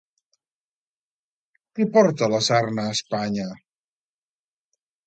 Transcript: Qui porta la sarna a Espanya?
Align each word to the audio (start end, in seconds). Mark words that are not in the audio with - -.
Qui 1.75 1.87
porta 1.99 2.31
la 2.35 2.41
sarna 2.49 2.89
a 2.89 2.99
Espanya? 2.99 3.49